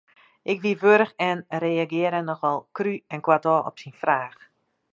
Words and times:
Ik 0.51 0.57
wie 0.61 0.77
warch 0.83 1.13
en 1.29 1.37
ik 1.47 1.59
reagearre 1.67 2.21
nochal 2.27 2.57
krú 2.77 2.93
en 3.13 3.21
koartôf 3.25 3.61
op 3.69 3.75
syn 3.81 3.99
fraach. 4.01 4.39